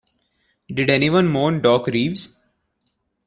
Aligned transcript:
Did 0.67 0.89
anyone 0.89 1.27
mourn 1.27 1.61
Doc 1.61 1.85
Reeves? 1.85 2.39